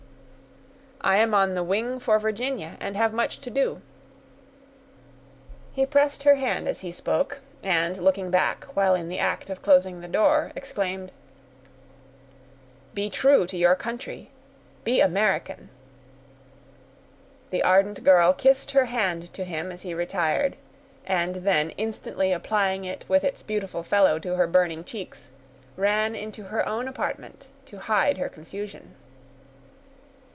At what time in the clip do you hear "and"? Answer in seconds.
2.79-2.95, 7.63-7.97, 21.03-21.37